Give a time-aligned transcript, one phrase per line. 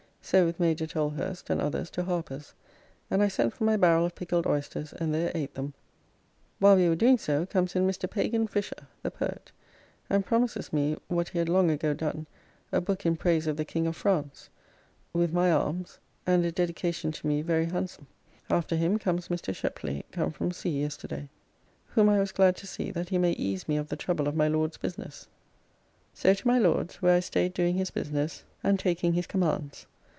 [0.23, 2.53] So with Major Tollhurst and others to Harper's,
[3.09, 5.73] and I sent for my barrel of pickled oysters and there ate them;
[6.59, 8.09] while we were doing so, comes in Mr.
[8.09, 9.51] Pagan Fisher; the poet,
[10.09, 12.27] and promises me what he had long ago done,
[12.71, 14.49] a book in praise of the King of France,
[15.11, 18.07] with my armes, and a dedication to me very handsome.
[18.49, 19.53] After him comes Mr.
[19.53, 21.27] Sheply come from sea yesterday,
[21.87, 24.35] whom I was glad to see that he may ease me of the trouble of
[24.37, 25.27] my Lord's business.
[26.13, 29.87] So to my Lord's, where I staid doing his business and taking his commands.